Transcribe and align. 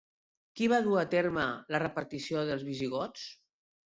Qui 0.59 0.69
va 0.71 0.77
dur 0.85 0.95
a 1.01 1.03
terme 1.11 1.43
la 1.75 1.81
repartició 1.83 2.41
dels 2.47 2.65
visigots? 2.71 3.27